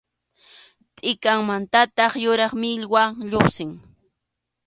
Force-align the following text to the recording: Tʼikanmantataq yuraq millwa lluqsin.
Tʼikanmantataq 0.95 2.11
yuraq 2.23 2.51
millwa 2.61 3.03
lluqsin. 3.29 3.71